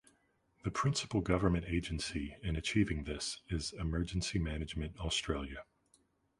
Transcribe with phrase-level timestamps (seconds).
[0.63, 5.63] The principal government agency in achieving this is Emergency Management Australia.